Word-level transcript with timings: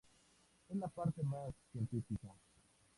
Es 0.67 0.77
la 0.77 0.87
parte 0.87 1.21
más 1.21 1.53
científica. 1.71 2.33